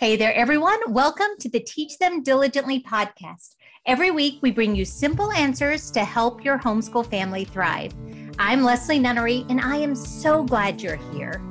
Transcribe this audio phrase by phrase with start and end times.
[0.00, 0.78] Hey there, everyone.
[0.88, 3.56] Welcome to the Teach Them Diligently podcast.
[3.84, 7.92] Every week, we bring you simple answers to help your homeschool family thrive.
[8.38, 11.42] I'm Leslie Nunnery, and I am so glad you're here.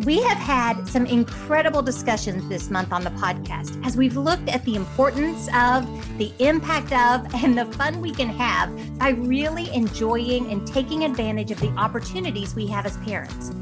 [0.00, 4.64] We have had some incredible discussions this month on the podcast as we've looked at
[4.64, 5.86] the importance of,
[6.18, 11.52] the impact of, and the fun we can have by really enjoying and taking advantage
[11.52, 13.52] of the opportunities we have as parents.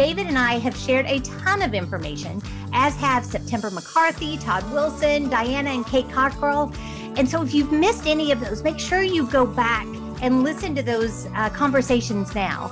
[0.00, 2.40] David and I have shared a ton of information,
[2.72, 6.72] as have September McCarthy, Todd Wilson, Diana, and Kate Cockrell.
[7.18, 9.86] And so if you've missed any of those, make sure you go back
[10.22, 12.70] and listen to those uh, conversations now.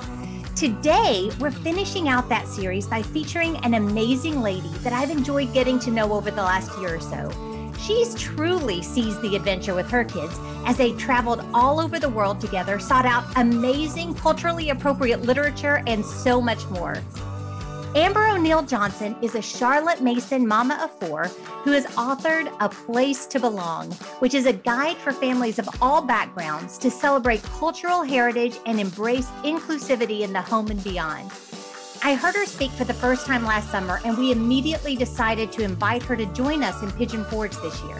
[0.55, 5.77] Today, we're finishing out that series by featuring an amazing lady that I've enjoyed getting
[5.81, 7.58] to know over the last year or so.
[7.81, 12.39] She's truly seized the adventure with her kids as they traveled all over the world
[12.41, 16.97] together, sought out amazing, culturally appropriate literature, and so much more.
[17.95, 21.25] Amber O'Neal Johnston is a Charlotte Mason mama of four
[21.63, 25.99] who has authored A Place to Belong, which is a guide for families of all
[25.99, 31.31] backgrounds to celebrate cultural heritage and embrace inclusivity in the home and beyond.
[32.01, 35.63] I heard her speak for the first time last summer, and we immediately decided to
[35.63, 37.97] invite her to join us in Pigeon Forge this year.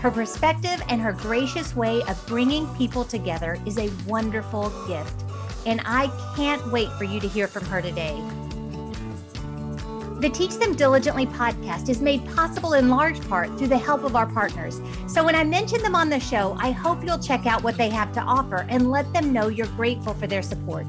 [0.00, 5.14] Her perspective and her gracious way of bringing people together is a wonderful gift,
[5.64, 8.20] and I can't wait for you to hear from her today.
[10.20, 14.14] The Teach Them Diligently podcast is made possible in large part through the help of
[14.14, 14.80] our partners.
[15.08, 17.88] So when I mention them on the show, I hope you'll check out what they
[17.88, 20.86] have to offer and let them know you're grateful for their support.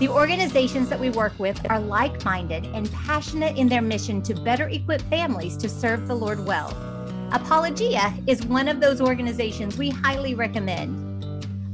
[0.00, 4.34] The organizations that we work with are like minded and passionate in their mission to
[4.34, 6.70] better equip families to serve the Lord well.
[7.32, 10.96] Apologia is one of those organizations we highly recommend.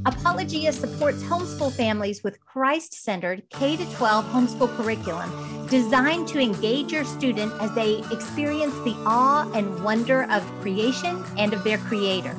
[0.05, 7.05] Apologia supports homeschool families with Christ centered K 12 homeschool curriculum designed to engage your
[7.05, 12.35] student as they experience the awe and wonder of creation and of their creator.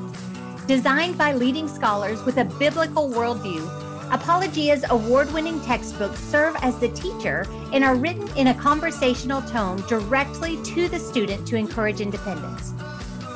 [0.67, 6.89] Designed by leading scholars with a biblical worldview, Apologia's award winning textbooks serve as the
[6.89, 12.73] teacher and are written in a conversational tone directly to the student to encourage independence.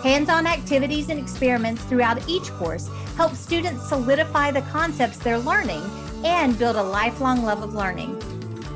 [0.03, 5.83] Hands on activities and experiments throughout each course help students solidify the concepts they're learning
[6.25, 8.17] and build a lifelong love of learning.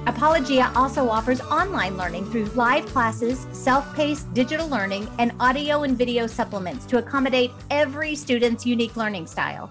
[0.07, 5.97] Apologia also offers online learning through live classes, self paced digital learning, and audio and
[5.97, 9.71] video supplements to accommodate every student's unique learning style.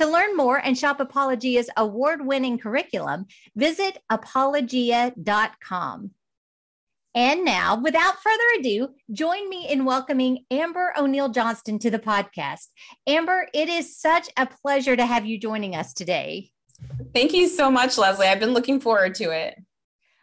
[0.00, 5.12] To learn more and shop Apologia's award winning curriculum, visit apologia.com.
[7.14, 12.68] And now, without further ado, join me in welcoming Amber O'Neal Johnston to the podcast.
[13.06, 16.50] Amber, it is such a pleasure to have you joining us today.
[17.12, 18.26] Thank you so much, Leslie.
[18.26, 19.62] I've been looking forward to it.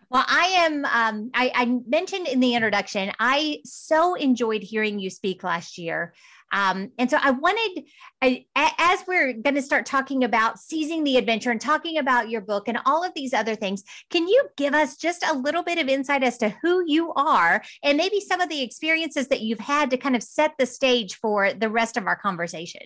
[0.09, 5.11] Well, I am, um, I, I mentioned in the introduction, I so enjoyed hearing you
[5.11, 6.13] speak last year.
[6.51, 7.85] Um, and so I wanted,
[8.21, 12.41] I, as we're going to start talking about seizing the adventure and talking about your
[12.41, 15.77] book and all of these other things, can you give us just a little bit
[15.77, 19.59] of insight as to who you are and maybe some of the experiences that you've
[19.59, 22.81] had to kind of set the stage for the rest of our conversation?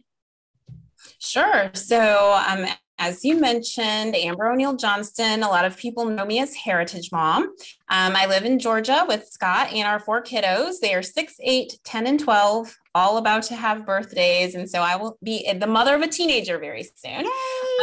[1.20, 1.72] Sure.
[1.74, 2.66] So, um,
[3.02, 7.46] as you mentioned, Amber O'Neal Johnston, a lot of people know me as Heritage Mom.
[7.90, 10.76] Um, I live in Georgia with Scott and our four kiddos.
[10.80, 14.54] They are 6, 8, 10, and 12, all about to have birthdays.
[14.54, 17.26] And so I will be the mother of a teenager very soon.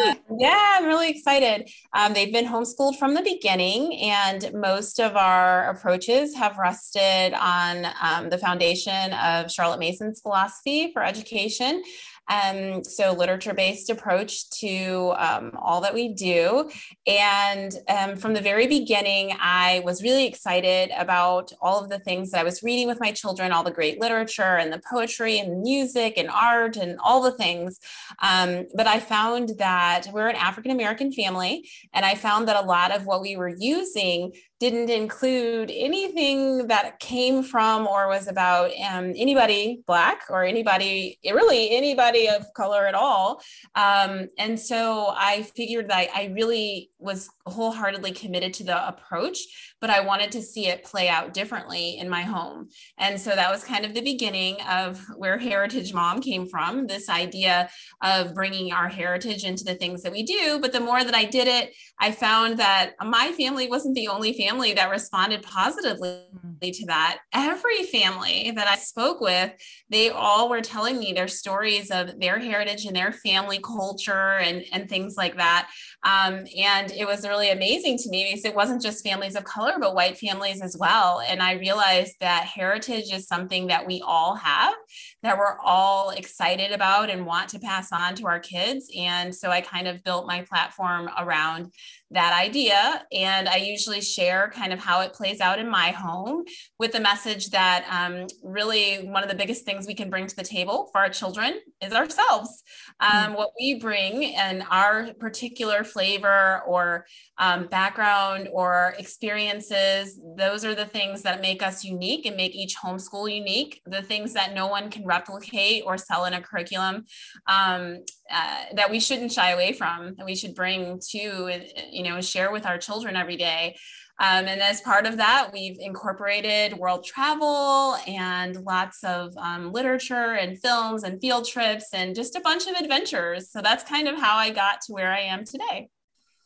[0.07, 1.69] Uh, yeah, I'm really excited.
[1.93, 7.89] Um, they've been homeschooled from the beginning, and most of our approaches have rested on
[8.01, 11.83] um, the foundation of Charlotte Mason's philosophy for education.
[12.29, 16.71] Um, so literature-based approach to um, all that we do.
[17.07, 22.31] And um, from the very beginning, I was really excited about all of the things
[22.31, 25.63] that I was reading with my children, all the great literature and the poetry and
[25.63, 27.79] music and art and all the things.
[28.23, 32.67] Um, but I found that we're an African American family, and I found that a
[32.67, 38.71] lot of what we were using didn't include anything that came from or was about
[38.91, 43.41] um, anybody black or anybody really anybody of color at all
[43.75, 49.39] um, and so i figured that i really was wholeheartedly committed to the approach
[49.81, 52.69] but I wanted to see it play out differently in my home.
[52.97, 57.09] And so that was kind of the beginning of where Heritage Mom came from this
[57.09, 57.69] idea
[58.03, 60.59] of bringing our heritage into the things that we do.
[60.61, 64.33] But the more that I did it, I found that my family wasn't the only
[64.33, 66.23] family that responded positively
[66.63, 67.19] to that.
[67.35, 69.53] Every family that I spoke with,
[69.91, 74.39] they all were telling me their stories of of their heritage and their family culture
[74.39, 75.69] and, and things like that.
[76.05, 79.75] Um, and it was really amazing to me because it wasn't just families of color,
[79.79, 81.21] but white families as well.
[81.27, 84.75] And I realized that heritage is something that we all have,
[85.23, 88.91] that we're all excited about and want to pass on to our kids.
[88.97, 91.73] And so I kind of built my platform around
[92.11, 93.05] that idea.
[93.13, 96.45] And I usually share kind of how it plays out in my home
[96.79, 100.37] with the message that um, really one of the biggest things we can bring to
[100.37, 102.63] the table for our children is ourselves.
[103.01, 103.35] Um, mm-hmm.
[103.35, 107.05] What we bring and our particular flavor or
[107.37, 112.77] um, background or experiences, those are the things that make us unique and make each
[112.77, 113.83] homeschool unique.
[113.85, 117.05] The things that no one can replicate or sell in a curriculum
[117.47, 117.99] um,
[118.31, 122.53] uh, that we shouldn't shy away from, that we should bring to, you know, share
[122.53, 123.77] with our children every day.
[124.21, 130.35] Um, and as part of that, we've incorporated world travel and lots of um, literature
[130.35, 133.51] and films and field trips and just a bunch of adventures.
[133.51, 135.89] So that's kind of how I got to where I am today.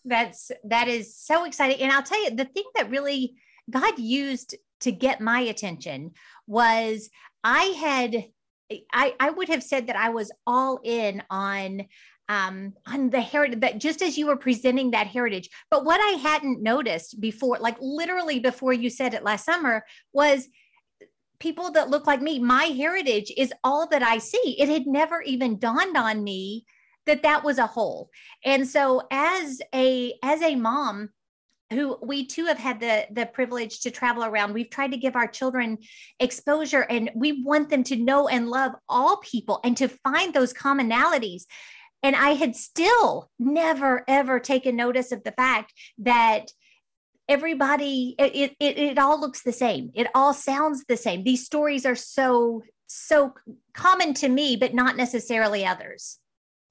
[0.05, 1.81] That's that is so exciting.
[1.81, 3.37] And I'll tell you the thing that really
[3.71, 6.11] God used to get my attention
[6.47, 7.09] was
[7.43, 8.25] I had
[8.93, 11.83] I, I would have said that I was all in on
[12.29, 15.51] um, on the heritage that just as you were presenting that heritage.
[15.71, 20.49] But what I hadn't noticed before, like literally before you said it last summer, was
[21.41, 22.39] people that look like me.
[22.39, 24.57] My heritage is all that I see.
[24.59, 26.65] It had never even dawned on me
[27.07, 28.11] that that was a whole.
[28.45, 31.11] And so as a as a mom
[31.73, 35.17] who we too have had the the privilege to travel around we've tried to give
[35.17, 35.79] our children
[36.21, 40.53] exposure and we want them to know and love all people and to find those
[40.53, 41.45] commonalities
[42.03, 46.53] and I had still never, ever taken notice of the fact that
[47.29, 49.93] everybody, it, it, it all looks the same.
[49.95, 51.23] It all sounds the same.
[51.23, 53.35] These stories are so, so
[53.73, 56.19] common to me, but not necessarily others.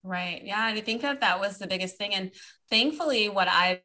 [0.03, 0.41] Right.
[0.43, 0.61] Yeah.
[0.61, 2.13] I think that that was the biggest thing.
[2.13, 2.31] And
[2.69, 3.79] thankfully, what I've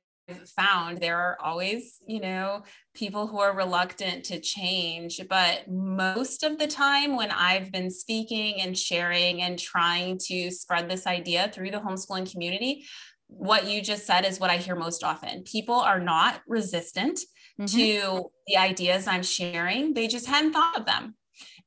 [0.56, 2.62] found there are always, you know,
[2.94, 5.20] people who are reluctant to change.
[5.28, 10.88] But most of the time, when I've been speaking and sharing and trying to spread
[10.88, 12.86] this idea through the homeschooling community,
[13.28, 15.42] what you just said is what I hear most often.
[15.42, 17.20] People are not resistant
[17.60, 17.66] mm-hmm.
[17.76, 21.14] to the ideas I'm sharing, they just hadn't thought of them.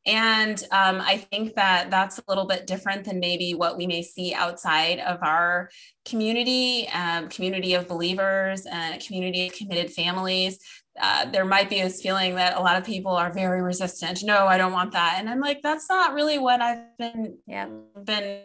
[0.06, 4.02] And um, I think that that's a little bit different than maybe what we may
[4.02, 5.70] see outside of our
[6.06, 10.60] community, um, community of believers and a community of committed families.
[11.00, 14.24] Uh, there might be this feeling that a lot of people are very resistant.
[14.24, 15.16] No, I don't want that.
[15.18, 17.68] And I'm like, that's not really what I've been yeah.
[18.04, 18.42] been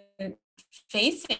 [0.90, 1.38] facing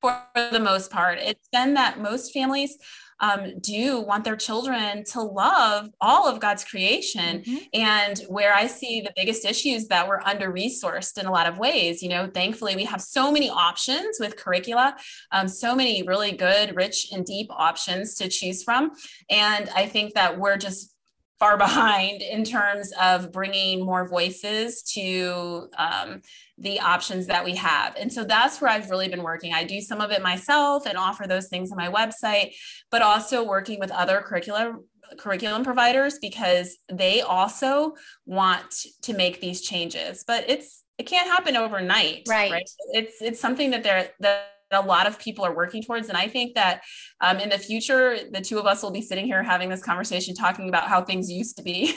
[0.00, 1.18] for the most part.
[1.18, 2.78] It's been that most families
[3.20, 7.40] um, do want their children to love all of God's creation.
[7.40, 7.56] Mm-hmm.
[7.74, 11.58] And where I see the biggest issues that we're under resourced in a lot of
[11.58, 14.96] ways, you know, thankfully we have so many options with curricula,
[15.32, 18.92] um, so many really good, rich, and deep options to choose from.
[19.30, 20.94] And I think that we're just
[21.38, 26.22] far behind in terms of bringing more voices to um,
[26.60, 27.94] the options that we have.
[27.96, 29.52] And so that's where I've really been working.
[29.52, 32.54] I do some of it myself and offer those things on my website,
[32.90, 34.84] but also working with other curriculum
[35.16, 37.94] curriculum providers because they also
[38.26, 38.70] want
[39.00, 42.70] to make these changes but it's it can't happen overnight right, right?
[42.92, 46.08] it's it's something that they're that a lot of people are working towards.
[46.08, 46.82] And I think that
[47.20, 50.34] um, in the future, the two of us will be sitting here having this conversation,
[50.34, 51.94] talking about how things used to be.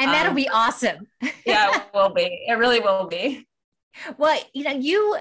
[0.00, 1.06] And that'll um, be awesome.
[1.46, 2.46] yeah, it will be.
[2.48, 3.46] It really will be.
[4.18, 5.18] Well, you know, you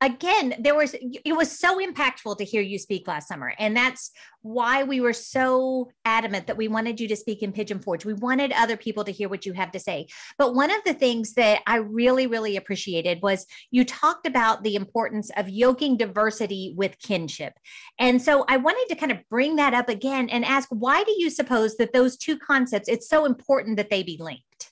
[0.00, 3.52] again, there was it was so impactful to hear you speak last summer.
[3.58, 4.10] And that's
[4.42, 8.04] why we were so adamant that we wanted you to speak in Pigeon Forge.
[8.04, 10.08] We wanted other people to hear what you have to say.
[10.38, 14.76] But one of the things that I really, really appreciated was you talked about the
[14.76, 17.54] importance of yoking diversity with kinship.
[17.98, 21.14] And so I wanted to kind of bring that up again and ask why do
[21.18, 24.69] you suppose that those two concepts, it's so important that they be linked?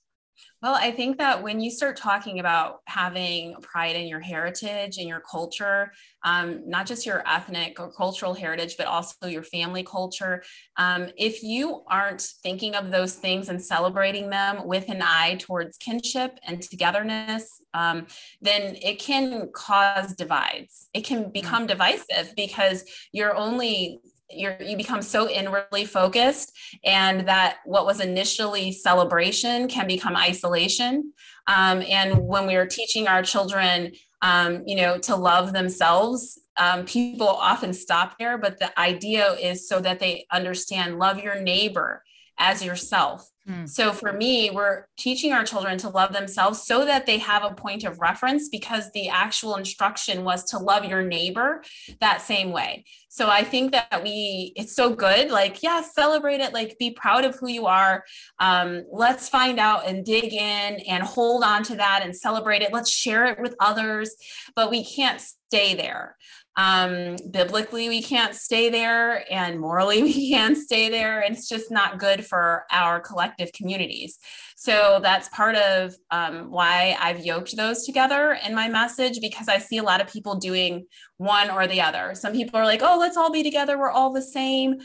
[0.60, 5.06] Well, I think that when you start talking about having pride in your heritage and
[5.06, 5.92] your culture,
[6.24, 10.42] um, not just your ethnic or cultural heritage, but also your family culture,
[10.76, 15.76] um, if you aren't thinking of those things and celebrating them with an eye towards
[15.78, 18.08] kinship and togetherness, um,
[18.40, 20.88] then it can cause divides.
[20.92, 21.68] It can become mm.
[21.68, 24.00] divisive because you're only
[24.30, 31.12] you're, you become so inwardly focused and that what was initially celebration can become isolation.
[31.46, 36.84] Um, and when we are teaching our children um, you know to love themselves um,
[36.84, 42.02] people often stop there, but the idea is so that they understand love your neighbor
[42.38, 43.28] as yourself.
[43.48, 43.64] Hmm.
[43.64, 47.54] So for me, we're teaching our children to love themselves so that they have a
[47.54, 51.62] point of reference because the actual instruction was to love your neighbor
[52.00, 52.84] that same way.
[53.08, 55.30] So I think that we, it's so good.
[55.30, 56.52] Like, yeah, celebrate it.
[56.52, 58.04] Like, be proud of who you are.
[58.38, 62.72] Um, let's find out and dig in and hold on to that and celebrate it.
[62.72, 64.14] Let's share it with others,
[64.54, 66.16] but we can't stay there.
[66.58, 71.20] Um, biblically, we can't stay there, and morally, we can't stay there.
[71.20, 74.18] It's just not good for our collective communities.
[74.56, 79.58] So that's part of um, why I've yoked those together in my message because I
[79.58, 80.86] see a lot of people doing
[81.16, 82.16] one or the other.
[82.16, 83.78] Some people are like, oh, let's all be together.
[83.78, 84.80] We're all the same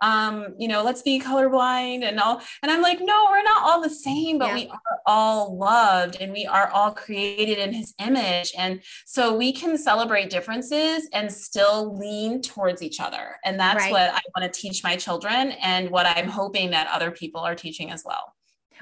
[0.00, 2.40] um, you know, let's be colorblind and all.
[2.62, 4.54] And I'm like, no, we're not all the same, but yeah.
[4.54, 8.52] we are all loved and we are all created in his image.
[8.56, 13.36] And so we can celebrate differences and still lean towards each other.
[13.44, 13.92] And that's right.
[13.92, 17.54] what I want to teach my children and what I'm hoping that other people are
[17.54, 18.34] teaching as well.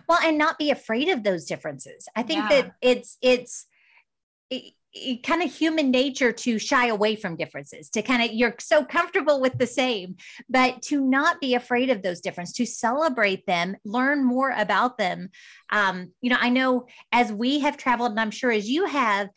[0.09, 2.09] Well, and not be afraid of those differences.
[2.15, 2.63] I think yeah.
[2.63, 3.67] that it's, it's,
[4.51, 4.75] it,
[5.23, 9.41] kind of human nature to shy away from differences to kind of you're so comfortable
[9.41, 10.17] with the same
[10.49, 15.31] but to not be afraid of those differences to celebrate them learn more about them.
[15.71, 19.29] Um, you know i know as we have traveled and i'm sure as you have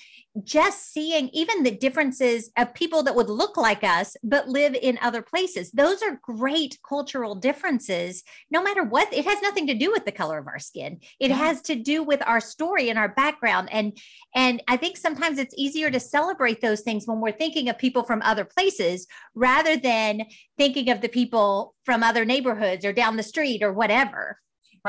[0.44, 5.00] just seeing even the differences of people that would look like us but live in
[5.02, 5.72] other places.
[5.72, 10.12] Those are great cultural differences no matter what it has nothing to do with the
[10.12, 11.00] color of our skin.
[11.20, 11.38] It yeah.
[11.38, 13.70] has to do with our story and our background.
[13.72, 13.98] And
[14.36, 18.04] and i think sometimes it's easier to celebrate those things when we're thinking of people
[18.04, 20.22] from other places rather than
[20.58, 24.38] thinking of the people from other neighborhoods or down the street or whatever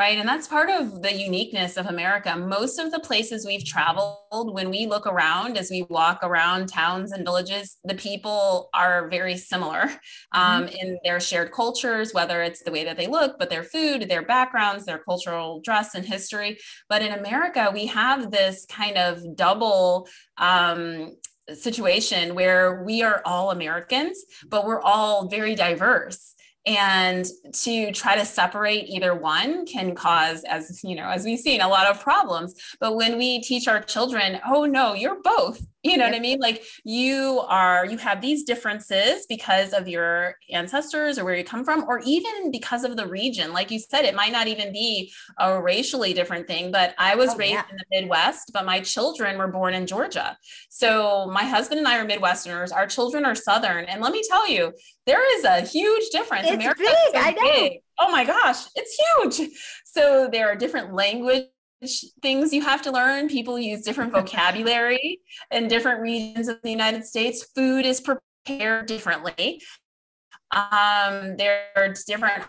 [0.00, 0.16] Right.
[0.16, 2.34] And that's part of the uniqueness of America.
[2.34, 7.12] Most of the places we've traveled, when we look around as we walk around towns
[7.12, 9.82] and villages, the people are very similar
[10.32, 10.74] um, mm-hmm.
[10.74, 14.22] in their shared cultures, whether it's the way that they look, but their food, their
[14.22, 16.56] backgrounds, their cultural dress and history.
[16.88, 21.14] But in America, we have this kind of double um,
[21.52, 26.36] situation where we are all Americans, but we're all very diverse
[26.66, 31.60] and to try to separate either one can cause as you know as we've seen
[31.60, 32.54] a lot of problems.
[32.80, 36.12] But when we teach our children oh no you're both you know yep.
[36.12, 36.38] what I mean?
[36.40, 41.64] Like you are, you have these differences because of your ancestors or where you come
[41.64, 43.52] from, or even because of the region.
[43.52, 47.30] Like you said, it might not even be a racially different thing, but I was
[47.30, 47.64] oh, raised yeah.
[47.70, 50.36] in the Midwest, but my children were born in Georgia.
[50.68, 52.74] So my husband and I are Midwesterners.
[52.74, 53.86] Our children are Southern.
[53.86, 54.72] And let me tell you,
[55.06, 56.46] there is a huge difference.
[56.46, 57.14] It's America big.
[57.14, 57.52] So I know.
[57.52, 57.78] Big.
[57.98, 59.50] Oh my gosh, it's huge.
[59.84, 61.44] So there are different language
[62.22, 63.28] things you have to learn.
[63.28, 65.20] People use different vocabulary
[65.50, 67.46] in different regions of the United States.
[67.54, 69.62] Food is prepared differently.
[70.50, 72.44] Um, there's different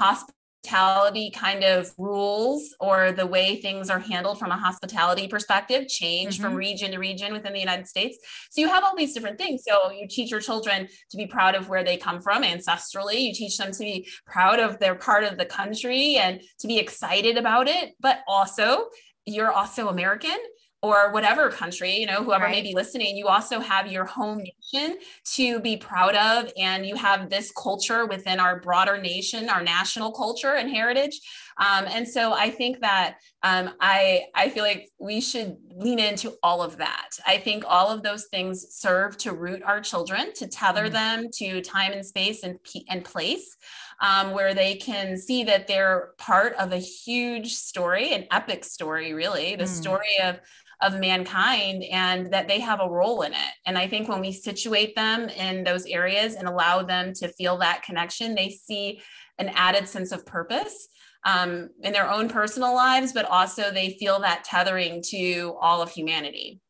[0.00, 5.88] hospitals hospitality kind of rules or the way things are handled from a hospitality perspective
[5.88, 6.44] change mm-hmm.
[6.44, 8.18] from region to region within the United States.
[8.50, 9.62] So you have all these different things.
[9.66, 13.20] So you teach your children to be proud of where they come from ancestrally.
[13.20, 16.78] You teach them to be proud of their part of the country and to be
[16.78, 18.88] excited about it, but also
[19.26, 20.36] you're also American
[20.80, 22.52] or whatever country, you know, whoever right.
[22.52, 26.52] may be listening, you also have your home nation to be proud of.
[26.56, 31.20] And you have this culture within our broader nation, our national culture and heritage.
[31.58, 36.34] Um, and so I think that um, I, I feel like we should lean into
[36.44, 37.10] all of that.
[37.26, 40.92] I think all of those things serve to root our children, to tether mm-hmm.
[40.92, 42.58] them to time and space and,
[42.88, 43.56] and place
[44.00, 49.12] um, where they can see that they're part of a huge story, an epic story,
[49.12, 49.68] really, the mm.
[49.68, 50.40] story of
[50.80, 53.54] of mankind and that they have a role in it.
[53.66, 57.58] And I think when we situate them in those areas and allow them to feel
[57.58, 59.02] that connection, they see
[59.38, 60.88] an added sense of purpose
[61.24, 65.90] um, in their own personal lives, but also they feel that tethering to all of
[65.90, 66.60] humanity.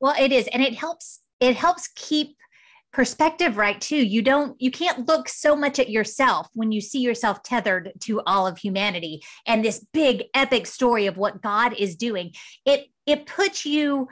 [0.00, 1.20] Well, it is, and it helps.
[1.40, 2.36] It helps keep
[2.92, 7.00] perspective right too you don't you can't look so much at yourself when you see
[7.00, 11.96] yourself tethered to all of humanity and this big epic story of what god is
[11.96, 12.32] doing
[12.64, 14.08] it it puts you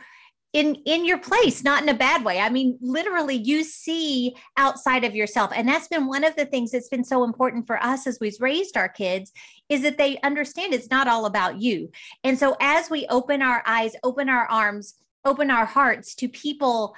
[0.52, 5.04] in in your place not in a bad way i mean literally you see outside
[5.04, 8.06] of yourself and that's been one of the things that's been so important for us
[8.06, 9.32] as we've raised our kids
[9.68, 11.90] is that they understand it's not all about you
[12.24, 16.94] and so as we open our eyes open our arms open our hearts to people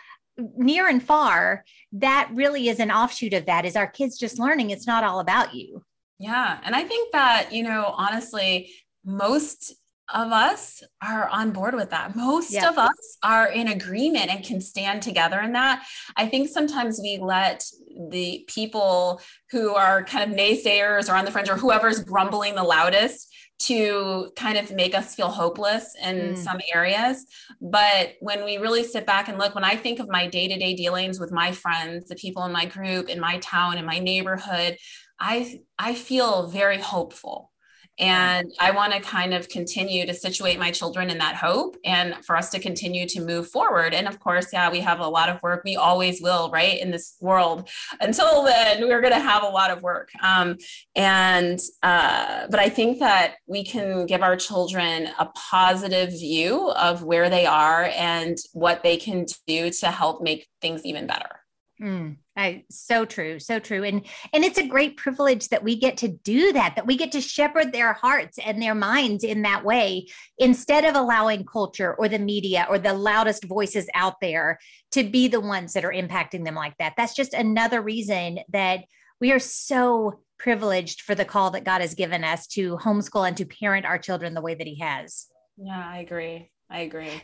[0.57, 4.71] near and far, that really is an offshoot of that is our kids just learning
[4.71, 5.85] it's not all about you.
[6.19, 6.59] Yeah.
[6.65, 8.71] And I think that, you know, honestly,
[9.05, 9.75] most
[10.13, 12.17] of us are on board with that.
[12.17, 12.69] Most yeah.
[12.69, 15.87] of us are in agreement and can stand together in that.
[16.17, 17.65] I think sometimes we let
[18.11, 22.63] the people who are kind of naysayers or on the fringe or whoever's grumbling the
[22.63, 26.37] loudest to kind of make us feel hopeless in mm.
[26.37, 27.27] some areas.
[27.61, 30.57] But when we really sit back and look, when I think of my day to
[30.57, 33.99] day dealings with my friends, the people in my group, in my town, in my
[33.99, 34.79] neighborhood,
[35.19, 37.51] I, I feel very hopeful.
[37.99, 42.15] And I want to kind of continue to situate my children in that hope and
[42.25, 43.93] for us to continue to move forward.
[43.93, 45.63] And of course, yeah, we have a lot of work.
[45.65, 46.81] We always will, right?
[46.81, 47.69] In this world.
[48.01, 50.11] Until then, we're going to have a lot of work.
[50.23, 50.57] Um,
[50.95, 57.03] and, uh, but I think that we can give our children a positive view of
[57.03, 61.38] where they are and what they can do to help make things even better.
[61.81, 65.99] Mm, I, so true, so true, and and it's a great privilege that we get
[65.99, 66.75] to do that.
[66.75, 70.09] That we get to shepherd their hearts and their minds in that way,
[70.39, 74.59] instead of allowing culture or the media or the loudest voices out there
[74.93, 76.95] to be the ones that are impacting them like that.
[76.97, 78.81] That's just another reason that
[79.21, 83.37] we are so privileged for the call that God has given us to homeschool and
[83.37, 85.27] to parent our children the way that He has.
[85.57, 86.51] Yeah, I agree.
[86.71, 87.23] I agree.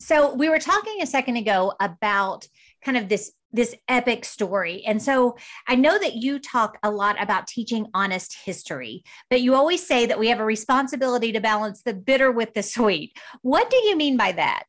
[0.00, 2.46] So we were talking a second ago about
[2.84, 4.84] kind of this this epic story.
[4.86, 5.36] And so
[5.66, 10.06] I know that you talk a lot about teaching honest history, but you always say
[10.06, 13.16] that we have a responsibility to balance the bitter with the sweet.
[13.42, 14.66] What do you mean by that?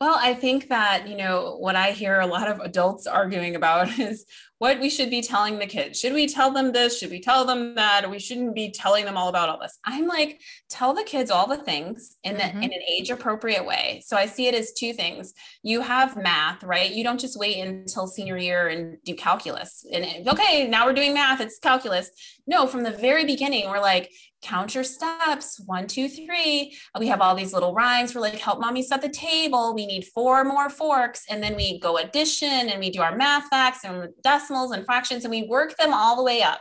[0.00, 3.98] Well, I think that, you know, what I hear a lot of adults arguing about
[3.98, 4.24] is
[4.58, 5.98] what we should be telling the kids.
[5.98, 6.98] Should we tell them this?
[6.98, 8.04] Should we tell them that?
[8.04, 9.78] Or we shouldn't be telling them all about all this.
[9.84, 12.62] I'm like, tell the kids all the things in, the, mm-hmm.
[12.62, 14.02] in an age appropriate way.
[14.06, 15.34] So I see it as two things.
[15.62, 16.90] You have math, right?
[16.90, 19.84] You don't just wait until senior year and do calculus.
[19.92, 22.10] And okay, now we're doing math, it's calculus.
[22.46, 24.10] No, from the very beginning, we're like,
[24.42, 28.60] count your steps one two three we have all these little rhymes we're like help
[28.60, 32.78] mommy set the table we need four more forks and then we go addition and
[32.78, 34.08] we do our math facts and
[34.46, 36.60] decimals and fractions and we work them all the way up.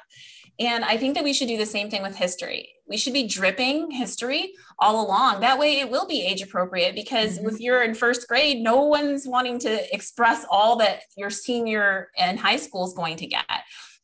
[0.58, 2.70] And i think that we should do the same thing with history.
[2.88, 5.39] We should be dripping history all along.
[5.42, 7.50] That way it will be age appropriate because mm-hmm.
[7.50, 12.38] if you're in first grade no one's wanting to express all that your senior in
[12.38, 13.46] high school is going to get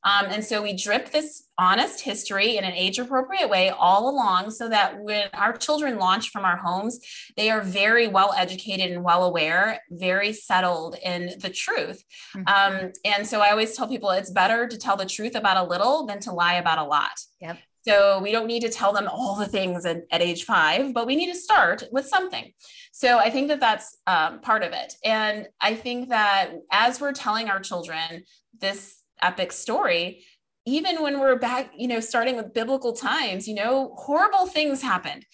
[0.04, 4.50] um, and so we drip this honest history in an age appropriate way all along
[4.50, 7.00] so that when our children launch from our homes,
[7.38, 12.04] they are very well educated and well aware, very settled in the truth.
[12.36, 12.48] Mm-hmm.
[12.48, 15.70] Um, and so I always tell people it's better to tell the truth about a
[15.70, 17.20] little than to lie about a lot.
[17.40, 17.60] Yep.
[17.88, 21.08] So we don't need to tell them all the things at, at, age five, but
[21.08, 22.52] we need to start with something.
[22.92, 24.94] So I think that that's um, part of it.
[25.04, 28.24] And I think that as we're telling our children
[28.60, 30.24] this epic story
[30.66, 35.26] even when we're back you know starting with biblical times you know horrible things happened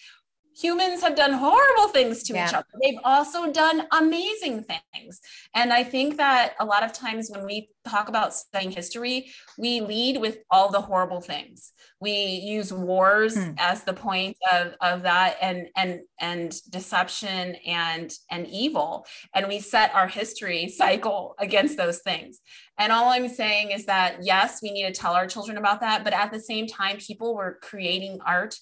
[0.58, 2.48] humans have done horrible things to yeah.
[2.48, 2.66] each other.
[2.82, 5.20] They've also done amazing things.
[5.54, 9.80] And I think that a lot of times when we talk about studying history, we
[9.80, 11.72] lead with all the horrible things.
[12.00, 13.52] We use wars hmm.
[13.58, 19.06] as the point of, of that and and and deception and and evil.
[19.34, 22.40] And we set our history cycle against those things.
[22.78, 26.04] And all I'm saying is that yes, we need to tell our children about that,
[26.04, 28.56] but at the same time, people were creating art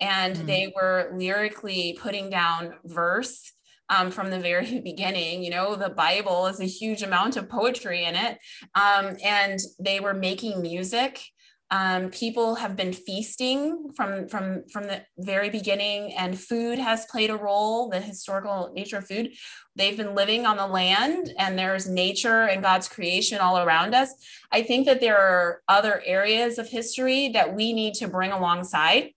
[0.00, 0.46] and mm-hmm.
[0.46, 3.52] they were lyrically putting down verse
[3.88, 5.42] um, from the very beginning.
[5.42, 8.38] You know, the Bible is a huge amount of poetry in it.
[8.74, 11.22] Um, and they were making music.
[11.70, 17.30] Um, people have been feasting from from from the very beginning, and food has played
[17.30, 17.88] a role.
[17.88, 19.32] The historical nature of food.
[19.74, 24.14] They've been living on the land, and there's nature and God's creation all around us.
[24.52, 29.10] I think that there are other areas of history that we need to bring alongside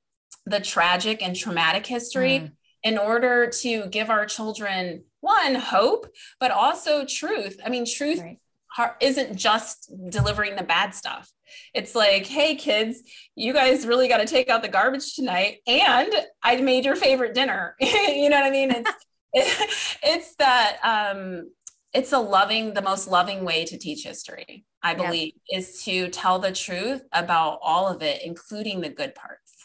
[0.45, 2.51] the tragic and traumatic history mm.
[2.83, 6.07] in order to give our children one hope
[6.39, 7.59] but also truth.
[7.65, 8.91] I mean truth right.
[9.01, 11.29] isn't just delivering the bad stuff.
[11.73, 13.01] It's like hey kids
[13.35, 16.13] you guys really got to take out the garbage tonight and
[16.43, 17.75] i made your favorite dinner.
[17.81, 18.71] You know what i mean?
[18.71, 18.91] It's
[19.33, 21.51] it, it's that um
[21.93, 26.39] it's a loving the most loving way to teach history i believe is to tell
[26.39, 29.56] the truth about all of it including the good parts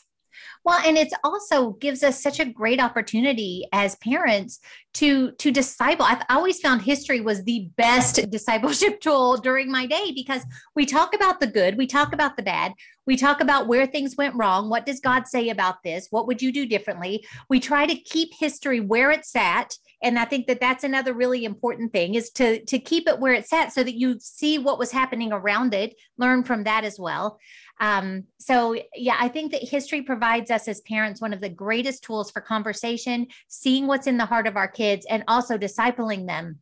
[0.65, 4.61] well, and it's also gives us such a great opportunity as parents
[4.95, 6.07] to to disciple.
[6.07, 10.45] I've always found history was the best discipleship tool during my day because
[10.77, 12.73] we talk about the good, we talk about the bad,
[13.07, 14.71] we talk about where things went wrong.
[14.71, 16.09] What does God say about this?
[16.11, 17.25] What would you do differently?
[17.49, 21.45] We try to keep history where it's at and i think that that's another really
[21.45, 24.79] important thing is to to keep it where it's at so that you see what
[24.79, 27.39] was happening around it learn from that as well.
[27.81, 32.05] Um, so yeah i think that history provides us as parents one of the greatest
[32.05, 36.59] tools for conversation seeing what's in the heart of our kids and also discipling them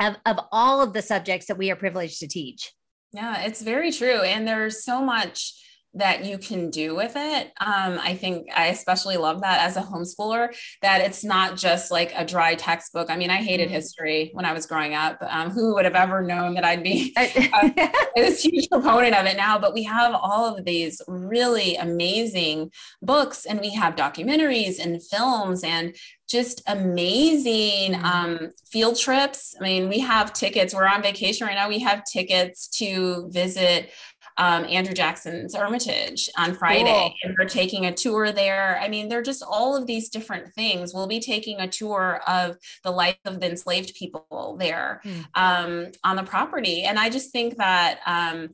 [0.00, 2.72] of, of all of the subjects that we are privileged to teach.
[3.12, 4.22] Yeah it's very true.
[4.22, 5.54] And there's so much
[5.96, 7.52] that you can do with it.
[7.58, 12.12] Um, I think I especially love that as a homeschooler, that it's not just like
[12.14, 13.10] a dry textbook.
[13.10, 13.74] I mean, I hated mm-hmm.
[13.74, 15.18] history when I was growing up.
[15.22, 19.36] Um, who would have ever known that I'd be a, a huge proponent of it
[19.36, 19.58] now?
[19.58, 25.64] But we have all of these really amazing books, and we have documentaries and films
[25.64, 25.96] and
[26.28, 28.04] just amazing mm-hmm.
[28.04, 29.54] um, field trips.
[29.58, 30.74] I mean, we have tickets.
[30.74, 31.68] We're on vacation right now.
[31.68, 33.90] We have tickets to visit
[34.38, 37.14] um, Andrew Jackson's Hermitage on Friday, cool.
[37.22, 38.78] and we're taking a tour there.
[38.80, 40.92] I mean, they're just all of these different things.
[40.92, 45.24] We'll be taking a tour of the life of the enslaved people there mm.
[45.34, 48.50] um, on the property, and I just think that um,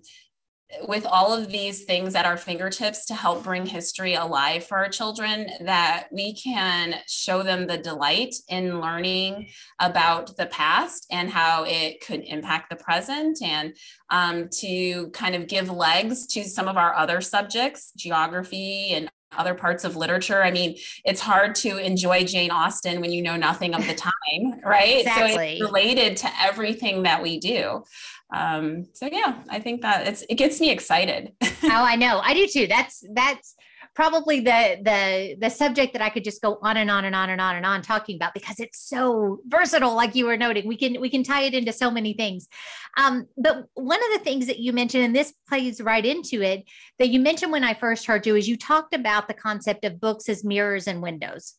[0.88, 4.88] with all of these things at our fingertips to help bring history alive for our
[4.88, 11.64] children, that we can show them the delight in learning about the past and how
[11.64, 13.76] it could impact the present, and
[14.10, 19.54] um, to kind of give legs to some of our other subjects, geography and other
[19.54, 20.42] parts of literature.
[20.42, 23.94] I mean, it's hard to enjoy Jane Austen when you know nothing of the
[24.34, 25.00] time, right?
[25.00, 25.34] Exactly.
[25.34, 27.84] So it's related to everything that we do
[28.32, 32.34] um, so yeah i think that it's it gets me excited oh i know i
[32.34, 33.54] do too that's that's
[33.94, 37.30] probably the the the subject that i could just go on and on and on
[37.30, 40.66] and on and on talking about because it's so versatile like you were noting.
[40.66, 42.48] We can we can tie it into so many things.
[42.96, 46.64] Um, but one of the things that you mentioned and this plays right into it
[46.98, 50.00] that you mentioned when i first heard you is you talked about the concept of
[50.00, 51.54] books as mirrors and windows.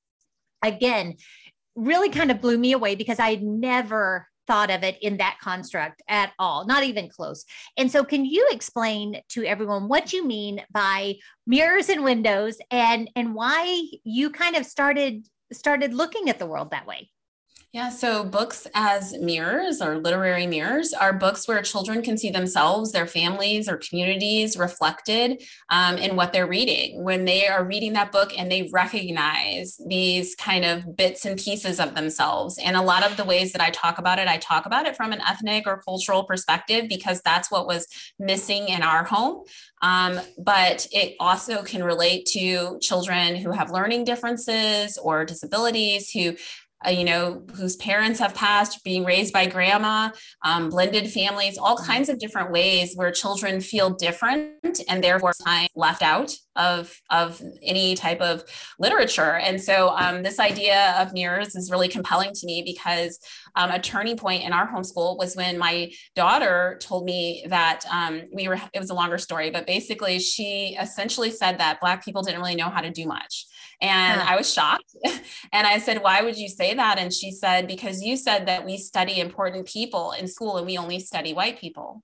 [0.63, 1.15] Again
[1.76, 5.38] really kind of blew me away because i had never thought of it in that
[5.42, 7.46] construct at all, not even close.
[7.78, 11.16] And so, can you explain to everyone what you mean by
[11.48, 16.72] mirrors and windows, and and why you kind of started started looking at the world
[16.72, 17.10] that way?
[17.74, 22.92] Yeah, so books as mirrors or literary mirrors are books where children can see themselves,
[22.92, 27.04] their families, or communities reflected um, in what they're reading.
[27.04, 31.80] When they are reading that book and they recognize these kind of bits and pieces
[31.80, 32.60] of themselves.
[32.60, 34.96] And a lot of the ways that I talk about it, I talk about it
[34.96, 37.88] from an ethnic or cultural perspective because that's what was
[38.20, 39.46] missing in our home.
[39.82, 46.36] Um, but it also can relate to children who have learning differences or disabilities who
[46.86, 50.10] uh, you know, whose parents have passed, being raised by grandma,
[50.43, 51.91] um, blended families, all mm-hmm.
[51.91, 57.41] kinds of different ways where children feel different and therefore time left out of, of
[57.63, 58.43] any type of
[58.80, 59.38] literature.
[59.38, 63.19] And so um, this idea of mirrors is really compelling to me because
[63.56, 68.24] um, a turning point in our homeschool was when my daughter told me that um,
[68.34, 72.22] we were, it was a longer story, but basically she essentially said that Black people
[72.22, 73.46] didn't really know how to do much.
[73.82, 74.34] And huh.
[74.34, 74.96] I was shocked.
[75.52, 76.98] and I said, Why would you say that?
[76.98, 80.78] And she said, Because you said that we study important people in school and we
[80.78, 82.04] only study white people.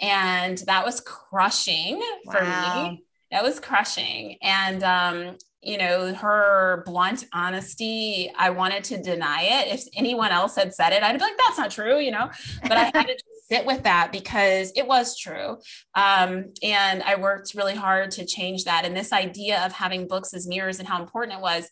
[0.00, 2.32] And that was crushing wow.
[2.32, 3.04] for me.
[3.30, 4.38] That was crushing.
[4.42, 9.74] And, um, you know, her blunt honesty, I wanted to deny it.
[9.74, 12.30] If anyone else had said it, I'd be like, that's not true, you know,
[12.62, 13.16] but I had to
[13.50, 15.58] sit with that because it was true.
[15.94, 18.84] Um, and I worked really hard to change that.
[18.84, 21.68] And this idea of having books as mirrors and how important it was,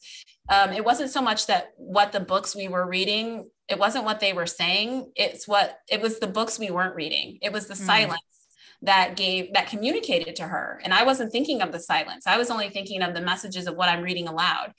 [0.49, 4.21] um, it wasn't so much that what the books we were reading, it wasn't what
[4.21, 5.11] they were saying.
[5.17, 7.39] It's what it was the books we weren't reading.
[7.43, 7.87] It was the mm.
[7.87, 8.21] silence
[8.85, 12.51] that gave that communicated to her and i wasn't thinking of the silence i was
[12.51, 14.73] only thinking of the messages of what i'm reading aloud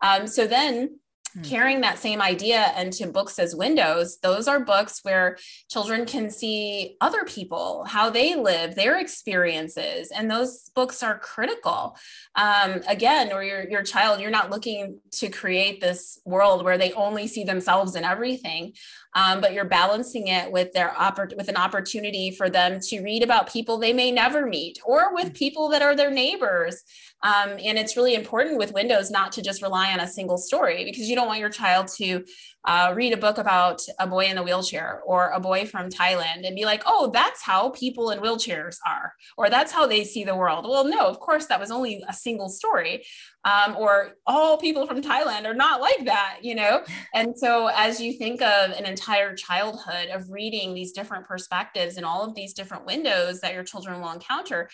[0.00, 0.98] um, so then.
[1.42, 5.36] Carrying that same idea into books as windows those are books where
[5.70, 11.96] children can see other people how they live their experiences and those books are critical.
[12.34, 16.92] Um, again or your, your child you're not looking to create this world where they
[16.92, 18.72] only see themselves in everything
[19.14, 23.22] um, but you're balancing it with their oppor- with an opportunity for them to read
[23.22, 25.34] about people they may never meet or with hmm.
[25.34, 26.82] people that are their neighbors
[27.22, 30.84] um, and it's really important with Windows not to just rely on a single story
[30.84, 32.24] because you don't want your child to
[32.64, 36.46] uh, read a book about a boy in a wheelchair or a boy from Thailand
[36.46, 40.24] and be like, oh, that's how people in wheelchairs are, or that's how they see
[40.24, 40.66] the world.
[40.68, 43.04] Well, no, of course, that was only a single story.
[43.44, 46.82] Um, or all people from Thailand are not like that, you know?
[47.14, 52.04] And so, as you think of an entire childhood of reading these different perspectives and
[52.04, 54.68] all of these different windows that your children will encounter,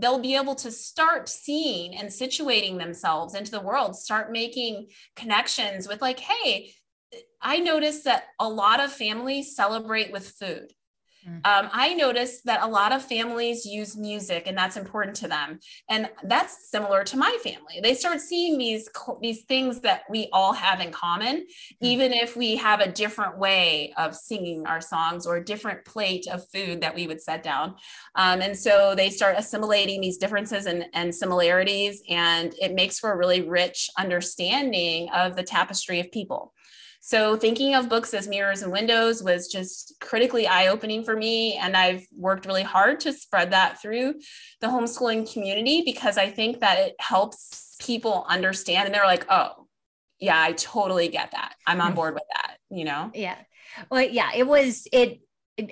[0.00, 5.88] they'll be able to start seeing and situating themselves into the world, start making connections
[5.88, 6.72] with, like, hey,
[7.40, 10.72] I noticed that a lot of families celebrate with food.
[11.26, 11.46] Mm.
[11.46, 15.58] Um, I noticed that a lot of families use music and that's important to them.
[15.88, 17.80] And that's similar to my family.
[17.82, 18.88] They start seeing these,
[19.20, 21.44] these things that we all have in common, mm.
[21.80, 26.26] even if we have a different way of singing our songs or a different plate
[26.30, 27.74] of food that we would set down.
[28.14, 33.12] Um, and so they start assimilating these differences and, and similarities, and it makes for
[33.12, 36.54] a really rich understanding of the tapestry of people.
[37.00, 41.54] So thinking of books as mirrors and windows was just critically eye-opening for me.
[41.54, 44.14] And I've worked really hard to spread that through
[44.60, 49.66] the homeschooling community because I think that it helps people understand and they're like, oh,
[50.18, 51.54] yeah, I totally get that.
[51.66, 51.96] I'm on mm-hmm.
[51.96, 53.10] board with that, you know?
[53.14, 53.36] Yeah.
[53.90, 55.20] Well, yeah, it was it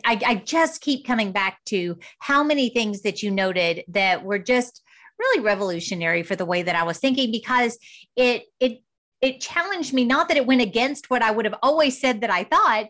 [0.05, 4.39] I, I just keep coming back to how many things that you noted that were
[4.39, 4.83] just
[5.19, 7.79] really revolutionary for the way that I was thinking because
[8.17, 8.83] it it
[9.21, 12.31] it challenged me not that it went against what i would have always said that
[12.31, 12.87] i thought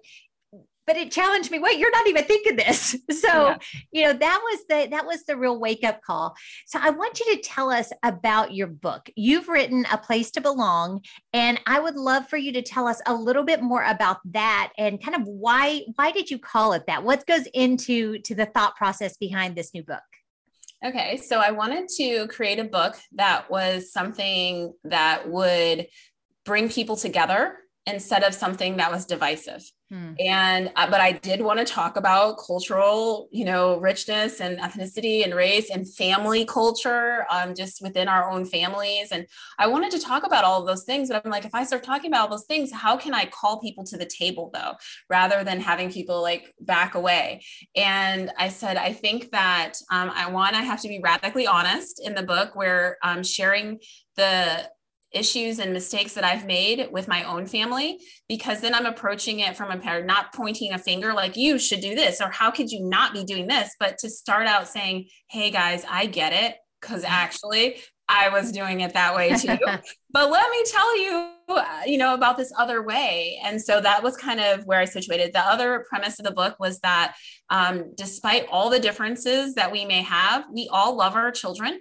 [0.87, 2.97] but it challenged me wait you're not even thinking this.
[3.17, 3.59] So yeah.
[3.93, 6.35] you know that was the that was the real wake up call.
[6.67, 9.09] So i want you to tell us about your book.
[9.17, 11.01] You've written a place to belong
[11.33, 14.73] and i would love for you to tell us a little bit more about that
[14.79, 17.03] and kind of why why did you call it that?
[17.03, 20.03] What goes into to the thought process behind this new book?
[20.85, 25.87] Okay, so I wanted to create a book that was something that would
[26.47, 29.63] bring people together instead of something that was divisive.
[29.91, 30.15] Hmm.
[30.19, 35.23] And uh, but I did want to talk about cultural, you know, richness and ethnicity
[35.23, 39.13] and race and family culture, um, just within our own families.
[39.13, 39.27] And
[39.61, 41.09] I wanted to talk about all of those things.
[41.09, 43.61] But I'm like, if I start talking about all those things, how can I call
[43.61, 44.73] people to the table though,
[45.09, 47.45] rather than having people like back away?
[47.77, 52.05] And I said, I think that um, I want I have to be radically honest
[52.05, 53.79] in the book, where I'm um, sharing
[54.17, 54.69] the
[55.17, 57.99] issues and mistakes that I've made with my own family
[58.29, 61.81] because then I'm approaching it from a parent, not pointing a finger like you should
[61.81, 65.09] do this or how could you not be doing this, but to start out saying,
[65.29, 66.57] hey guys, I get it.
[66.81, 67.77] Because actually,
[68.09, 69.57] I was doing it that way too.
[70.13, 73.41] but let me tell you, uh, you know, about this other way.
[73.43, 75.33] And so that was kind of where I situated.
[75.33, 77.17] The other premise of the book was that
[77.51, 81.81] um, despite all the differences that we may have, we all love our children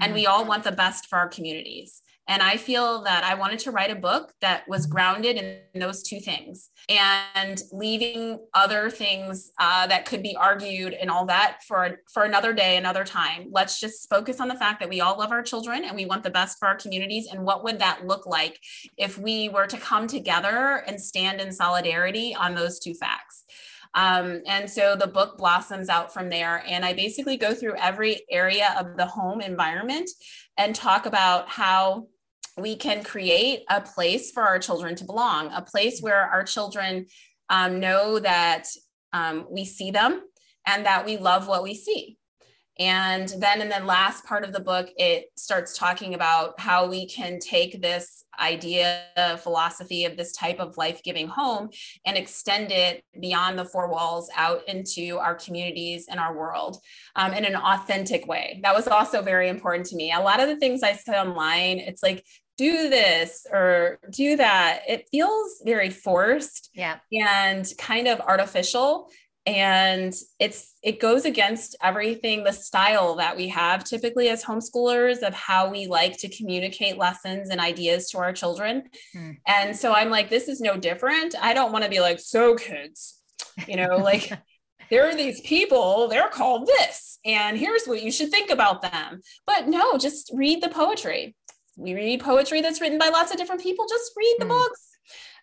[0.00, 2.02] and we all want the best for our communities.
[2.26, 6.02] And I feel that I wanted to write a book that was grounded in those
[6.02, 12.00] two things and leaving other things uh, that could be argued and all that for,
[12.10, 13.48] for another day, another time.
[13.50, 16.22] Let's just focus on the fact that we all love our children and we want
[16.22, 17.28] the best for our communities.
[17.30, 18.58] And what would that look like
[18.96, 23.44] if we were to come together and stand in solidarity on those two facts?
[23.94, 26.64] Um, and so the book blossoms out from there.
[26.66, 30.10] And I basically go through every area of the home environment
[30.58, 32.06] and talk about how
[32.56, 37.06] we can create a place for our children to belong, a place where our children
[37.48, 38.66] um, know that
[39.12, 40.22] um, we see them
[40.66, 42.16] and that we love what we see.
[42.78, 47.06] And then in the last part of the book, it starts talking about how we
[47.06, 49.04] can take this idea,
[49.42, 51.70] philosophy of this type of life giving home
[52.04, 56.78] and extend it beyond the four walls out into our communities and our world
[57.14, 58.58] um, in an authentic way.
[58.62, 60.12] That was also very important to me.
[60.12, 62.24] A lot of the things I say online, it's like
[62.56, 69.10] do this or do that it feels very forced yeah and kind of artificial
[69.46, 75.34] and it's it goes against everything the style that we have typically as homeschoolers of
[75.34, 78.84] how we like to communicate lessons and ideas to our children.
[79.14, 79.36] Mm.
[79.46, 81.34] and so i'm like this is no different.
[81.40, 83.20] I don't want to be like so kids
[83.68, 84.32] you know like
[84.90, 89.20] there are these people they're called this and here's what you should think about them.
[89.46, 91.36] But no just read the poetry.
[91.76, 93.86] We read poetry that's written by lots of different people.
[93.88, 94.50] Just read the mm.
[94.50, 94.93] books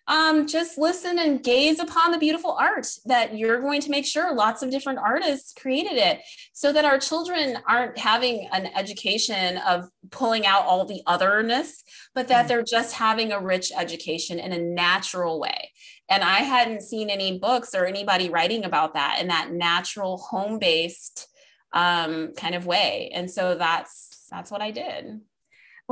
[0.08, 4.34] um, just listen and gaze upon the beautiful art that you're going to make sure
[4.34, 6.20] lots of different artists created it
[6.52, 11.84] so that our children aren't having an education of pulling out all the otherness
[12.14, 12.48] but that mm.
[12.48, 15.70] they're just having a rich education in a natural way.
[16.08, 21.28] And i hadn't seen any books or anybody writing about that in that natural home-based
[21.72, 23.10] um, kind of way.
[23.14, 25.20] And so that's that's what i did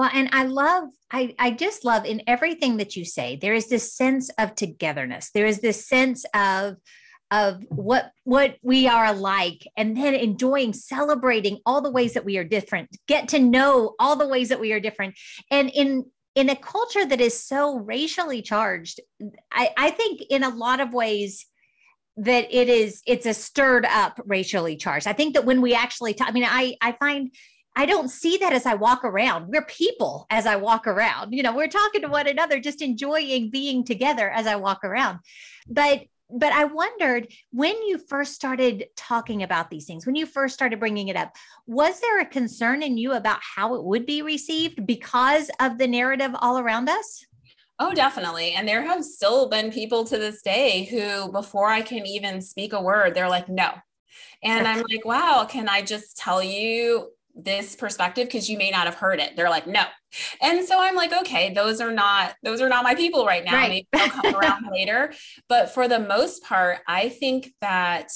[0.00, 3.68] well, and I love, I, I just love in everything that you say, there is
[3.68, 5.30] this sense of togetherness.
[5.34, 6.76] There is this sense of,
[7.30, 12.38] of what what we are alike and then enjoying celebrating all the ways that we
[12.38, 12.88] are different.
[13.08, 15.16] Get to know all the ways that we are different.
[15.50, 19.00] And in in a culture that is so racially charged
[19.52, 21.44] i i think in a lot of ways
[22.16, 25.08] that it is it's a stirred up racially charged.
[25.08, 27.32] I think that when we actually talk i mean i i find
[27.76, 29.48] I don't see that as I walk around.
[29.48, 31.32] We're people as I walk around.
[31.32, 35.20] You know, we're talking to one another, just enjoying being together as I walk around.
[35.68, 36.02] But
[36.32, 40.78] but I wondered when you first started talking about these things, when you first started
[40.78, 41.34] bringing it up,
[41.66, 45.88] was there a concern in you about how it would be received because of the
[45.88, 47.26] narrative all around us?
[47.80, 48.52] Oh, definitely.
[48.52, 52.74] And there have still been people to this day who, before I can even speak
[52.74, 53.72] a word, they're like, no.
[54.42, 58.86] And I'm like, wow, can I just tell you this perspective because you may not
[58.86, 59.36] have heard it.
[59.36, 59.84] They're like, no.
[60.42, 63.54] And so I'm like, okay, those are not those are not my people right now.
[63.54, 63.68] Right.
[63.68, 65.12] Maybe they'll come around later.
[65.48, 68.08] But for the most part, I think that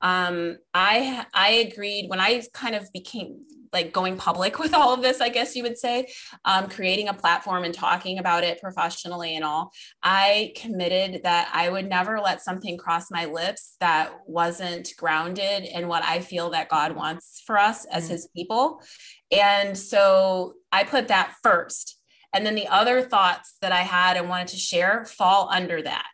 [0.00, 3.40] um, I I agreed when I kind of became
[3.72, 6.12] like going public with all of this, I guess you would say,
[6.44, 11.68] um, creating a platform and talking about it professionally and all, I committed that I
[11.68, 16.68] would never let something cross my lips that wasn't grounded in what I feel that
[16.68, 18.12] God wants for us as mm-hmm.
[18.12, 18.82] his people.
[19.30, 21.96] And so I put that first.
[22.32, 26.06] And then the other thoughts that I had and wanted to share fall under that.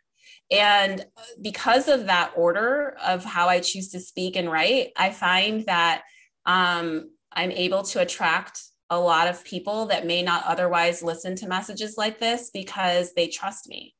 [0.49, 1.05] And
[1.41, 6.03] because of that order of how I choose to speak and write, I find that
[6.45, 11.47] um, I'm able to attract a lot of people that may not otherwise listen to
[11.47, 13.93] messages like this because they trust me.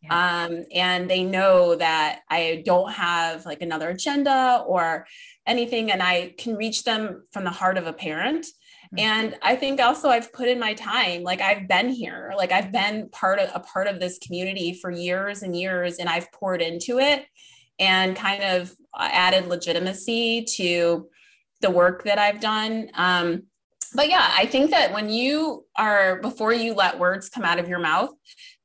[0.00, 0.44] Yeah.
[0.46, 5.06] Um, and they know that I don't have like another agenda or
[5.44, 8.46] anything, and I can reach them from the heart of a parent.
[8.94, 8.98] Mm-hmm.
[9.00, 12.70] And I think also I've put in my time, like I've been here, like I've
[12.70, 16.62] been part of a part of this community for years and years, and I've poured
[16.62, 17.26] into it
[17.80, 21.08] and kind of added legitimacy to
[21.60, 22.90] the work that I've done.
[22.94, 23.44] Um,
[23.94, 27.68] but yeah, I think that when you are, before you let words come out of
[27.68, 28.10] your mouth,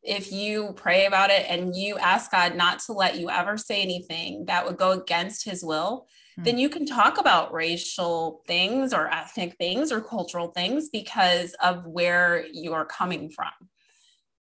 [0.04, 3.82] if you pray about it and you ask God not to let you ever say
[3.82, 6.44] anything that would go against his will, mm-hmm.
[6.44, 11.86] then you can talk about racial things or ethnic things or cultural things because of
[11.86, 13.52] where you are coming from.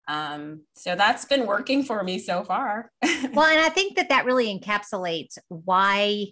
[0.07, 2.91] Um, so that's been working for me so far.
[3.01, 6.27] well, and I think that that really encapsulates why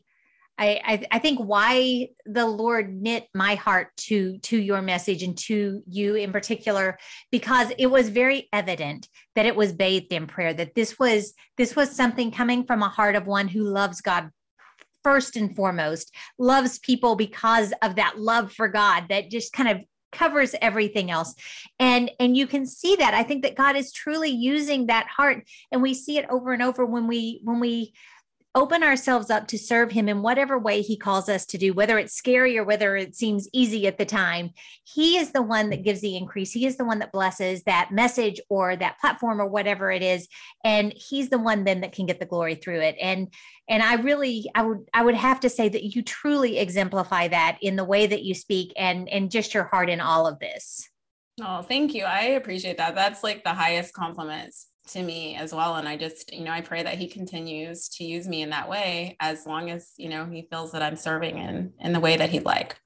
[0.57, 5.37] I, I, I think why the Lord knit my heart to to your message and
[5.39, 6.97] to you in particular
[7.31, 11.75] because it was very evident that it was bathed in prayer that this was this
[11.75, 14.29] was something coming from a heart of one who loves God
[15.03, 19.83] first and foremost loves people because of that love for God that just kind of
[20.13, 21.33] covers everything else.
[21.79, 23.13] And and you can see that.
[23.13, 26.61] I think that god is truly using that heart and we see it over and
[26.61, 27.93] over when we when we
[28.55, 31.97] open ourselves up to serve him in whatever way he calls us to do, whether
[31.97, 34.51] it's scary or whether it seems easy at the time.
[34.83, 36.51] He is the one that gives the increase.
[36.51, 40.27] He is the one that blesses that message or that platform or whatever it is.
[40.63, 42.95] And he's the one then that can get the glory through it.
[43.01, 43.33] And
[43.67, 47.57] and I really I would I would have to say that you truly exemplify that
[47.61, 50.87] in the way that you speak and and just your heart in all of this.
[51.41, 52.03] Oh, thank you.
[52.03, 52.93] I appreciate that.
[52.93, 56.61] That's like the highest compliments to me as well and i just you know i
[56.61, 60.25] pray that he continues to use me in that way as long as you know
[60.25, 62.77] he feels that i'm serving in in the way that he'd like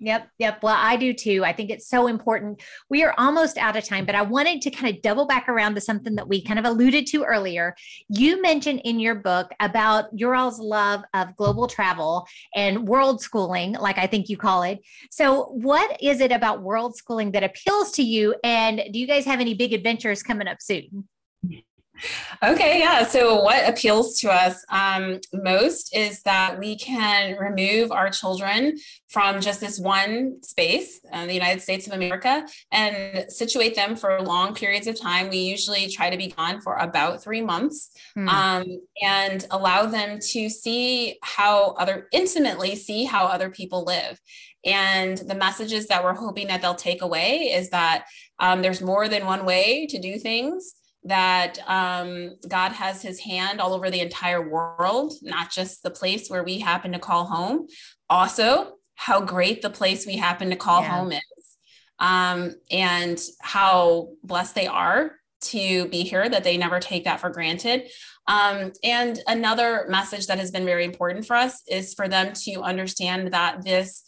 [0.00, 0.62] Yep, yep.
[0.62, 1.44] Well, I do too.
[1.44, 2.60] I think it's so important.
[2.90, 5.76] We are almost out of time, but I wanted to kind of double back around
[5.76, 7.74] to something that we kind of alluded to earlier.
[8.08, 13.74] You mentioned in your book about your all's love of global travel and world schooling,
[13.74, 14.80] like I think you call it.
[15.10, 18.34] So, what is it about world schooling that appeals to you?
[18.44, 21.08] And do you guys have any big adventures coming up soon?
[22.42, 23.04] Okay, yeah.
[23.06, 28.76] So, what appeals to us um, most is that we can remove our children
[29.08, 34.20] from just this one space, uh, the United States of America, and situate them for
[34.22, 35.30] long periods of time.
[35.30, 38.28] We usually try to be gone for about three months hmm.
[38.28, 38.64] um,
[39.00, 44.20] and allow them to see how other, intimately see how other people live.
[44.64, 48.06] And the messages that we're hoping that they'll take away is that
[48.40, 53.60] um, there's more than one way to do things that um, God has his hand
[53.60, 57.66] all over the entire world, not just the place where we happen to call home.
[58.08, 60.88] Also, how great the place we happen to call yeah.
[60.88, 61.20] home is,
[61.98, 67.28] um, and how blessed they are to be here, that they never take that for
[67.28, 67.90] granted.
[68.26, 72.62] Um, and another message that has been very important for us is for them to
[72.62, 74.04] understand that this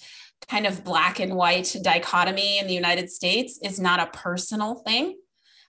[0.48, 5.16] kind of black and white dichotomy in the United States is not a personal thing,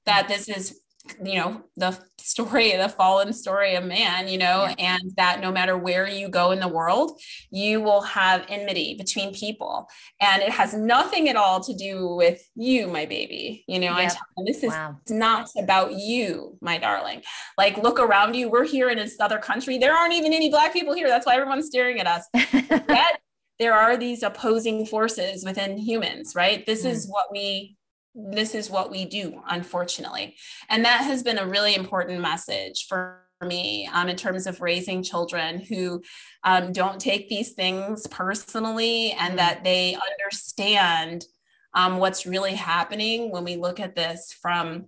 [0.06, 0.80] that this is
[1.24, 4.76] you know the story the fallen story of man you know yeah.
[4.78, 7.20] and that no matter where you go in the world
[7.52, 9.88] you will have enmity between people
[10.22, 14.06] and it has nothing at all to do with you my baby you know i
[14.06, 14.96] tell them this is wow.
[15.10, 17.22] not about you my darling
[17.58, 20.74] like look around you we're here in this other country there aren't even any black
[20.74, 23.18] people here that's why everyone's staring at us that
[23.60, 26.66] there are these opposing forces within humans, right?
[26.66, 26.90] This mm.
[26.90, 27.76] is what we
[28.16, 30.36] this is what we do unfortunately
[30.70, 35.04] and that has been a really important message for me um, in terms of raising
[35.04, 36.02] children who
[36.44, 39.38] um, don't take these things personally and mm.
[39.38, 41.26] that they understand
[41.74, 44.86] um, what's really happening when we look at this from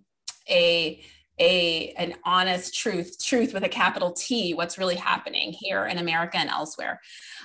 [0.50, 1.04] a
[1.40, 6.38] a an honest truth truth with a capital t what's really happening here in america
[6.38, 7.00] and elsewhere.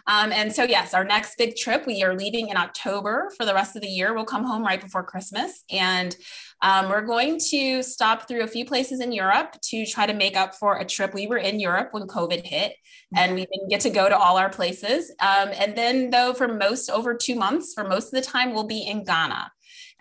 [0.07, 3.55] Um, and so yes our next big trip we are leaving in october for the
[3.55, 4.15] rest of the year.
[4.15, 5.65] We'll come home right before christmas.
[5.71, 6.17] And
[6.63, 10.37] um, we're going to stop through a few places in europe to try to make
[10.37, 11.15] up for a trip.
[11.15, 12.75] We were in europe when covid hit
[13.17, 15.11] and we didn't get to go to all our places.
[15.21, 18.65] Um, and then though for most over two months for most of the time we'll
[18.65, 19.51] be in ghana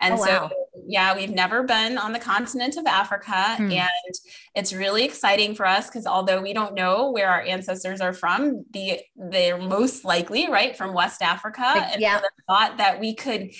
[0.00, 0.24] and oh, wow.
[0.24, 0.50] so,
[0.86, 3.56] yeah, we've never been on the continent of Africa.
[3.56, 3.70] Hmm.
[3.70, 4.14] And
[4.54, 8.64] it's really exciting for us because although we don't know where our ancestors are from,
[8.72, 11.60] the, they're most likely, right, from West Africa.
[11.60, 12.16] Like, and yeah.
[12.16, 13.50] So the thought that we could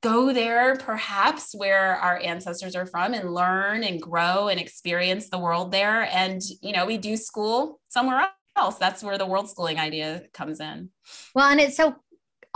[0.00, 5.38] go there perhaps where our ancestors are from and learn and grow and experience the
[5.38, 9.76] world there and you know we do school somewhere else that's where the world schooling
[9.76, 10.88] idea comes in
[11.34, 11.96] well and it's so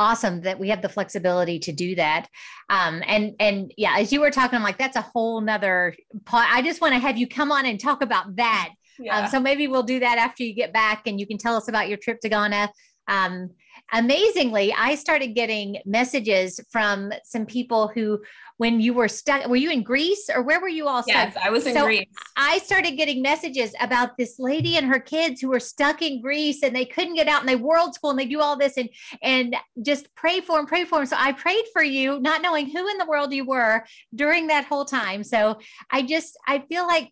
[0.03, 2.27] awesome that we have the flexibility to do that.
[2.69, 5.95] Um, and and yeah, as you were talking, I'm like, that's a whole nother.
[6.33, 8.71] I just want to have you come on and talk about that.
[8.99, 9.17] Yeah.
[9.17, 11.69] Um, so maybe we'll do that after you get back, and you can tell us
[11.69, 12.71] about your trip to Ghana.
[13.09, 13.51] Um,
[13.93, 18.21] amazingly, I started getting messages from some people who
[18.59, 19.47] when you were stuck.
[19.49, 21.35] Were you in Greece or where were you all stuck?
[21.35, 22.07] Yes, I was in so Greece.
[22.37, 26.63] I started getting messages about this lady and her kids who were stuck in Greece
[26.63, 28.89] and they couldn't get out and they world school and they do all this and
[29.23, 31.07] and just pray for them, pray for them.
[31.07, 33.85] So I prayed for you, not knowing who in the world you were
[34.15, 35.25] during that whole time.
[35.25, 35.59] So
[35.91, 37.11] I just I feel like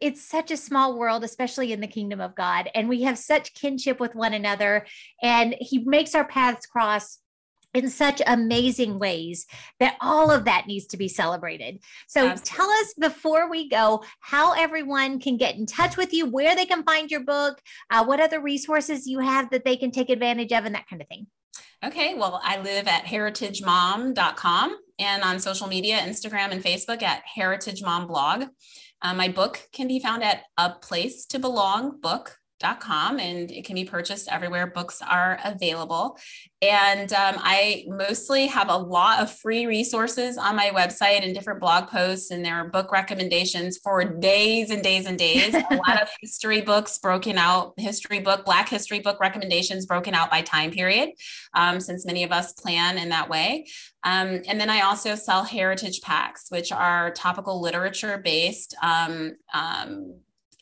[0.00, 2.70] it's such a small world, especially in the kingdom of God.
[2.74, 4.86] And we have such kinship with one another.
[5.22, 7.18] And He makes our paths cross
[7.74, 9.46] in such amazing ways
[9.78, 11.80] that all of that needs to be celebrated.
[12.06, 12.56] So Absolutely.
[12.56, 16.64] tell us before we go how everyone can get in touch with you, where they
[16.64, 17.60] can find your book,
[17.90, 21.02] uh, what other resources you have that they can take advantage of, and that kind
[21.02, 21.26] of thing.
[21.84, 27.82] Okay, well, I live at heritagemom.com and on social media, Instagram and Facebook at Heritage
[27.82, 28.46] Mom Blog.
[29.02, 33.64] Um, my book can be found at a place to belong book com and it
[33.64, 36.18] can be purchased everywhere books are available.
[36.60, 41.60] And um, I mostly have a lot of free resources on my website and different
[41.60, 45.54] blog posts, and there are book recommendations for days and days and days.
[45.54, 50.30] a lot of history books broken out, history book, Black history book recommendations broken out
[50.30, 51.10] by time period,
[51.54, 53.66] um, since many of us plan in that way.
[54.02, 60.14] Um, and then I also sell heritage packs, which are topical literature based um, um,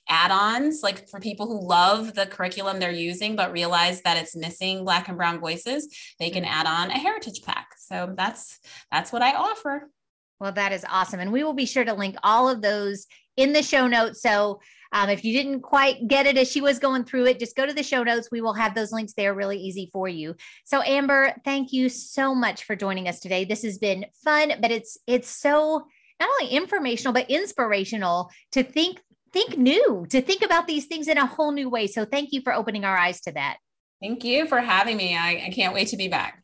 [0.08, 4.84] add-ons like for people who love the curriculum they're using but realize that it's missing
[4.84, 5.88] black and brown voices
[6.18, 8.58] they can add on a heritage pack so that's
[8.90, 9.90] that's what i offer
[10.40, 13.52] well that is awesome and we will be sure to link all of those in
[13.52, 14.60] the show notes so
[14.92, 17.66] um, if you didn't quite get it as she was going through it, just go
[17.66, 18.28] to the show notes.
[18.30, 20.34] We will have those links there really easy for you.
[20.64, 23.44] So Amber, thank you so much for joining us today.
[23.44, 25.84] This has been fun, but it's it's so
[26.18, 29.00] not only informational but inspirational to think
[29.32, 31.86] think new, to think about these things in a whole new way.
[31.86, 33.58] So thank you for opening our eyes to that.
[34.00, 35.16] Thank you for having me.
[35.16, 36.42] I, I can't wait to be back.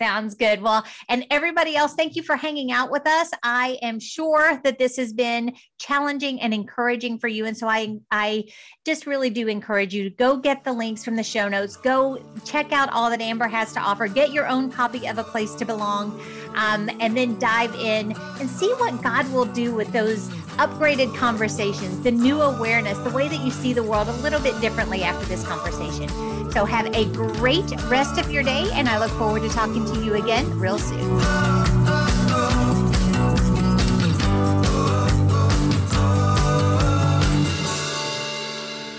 [0.00, 0.62] Sounds good.
[0.62, 3.30] Well, and everybody else, thank you for hanging out with us.
[3.42, 7.44] I am sure that this has been challenging and encouraging for you.
[7.44, 8.44] And so I I
[8.86, 11.76] just really do encourage you to go get the links from the show notes.
[11.76, 14.08] Go check out all that Amber has to offer.
[14.08, 16.18] Get your own copy of A Place to Belong.
[16.54, 20.30] Um, and then dive in and see what God will do with those
[20.60, 24.60] upgraded conversations, the new awareness, the way that you see the world a little bit
[24.60, 26.06] differently after this conversation.
[26.50, 30.04] So have a great rest of your day, and I look forward to talking to
[30.04, 31.18] you again real soon.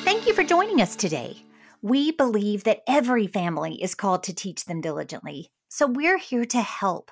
[0.04, 1.46] Thank you for joining us today.
[1.84, 5.52] We believe that every family is called to teach them diligently.
[5.70, 7.12] So we're here to help.